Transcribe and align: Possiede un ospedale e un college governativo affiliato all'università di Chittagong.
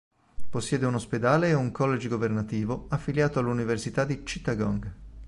Possiede 0.49 0.87
un 0.87 0.95
ospedale 0.95 1.49
e 1.49 1.53
un 1.53 1.69
college 1.69 2.07
governativo 2.07 2.87
affiliato 2.89 3.37
all'università 3.37 4.03
di 4.03 4.23
Chittagong. 4.23 4.91